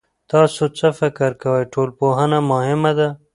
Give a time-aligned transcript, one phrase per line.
[0.31, 3.09] تاسو څه فکر کوئ، ټولنپوهنه مهمه ده؟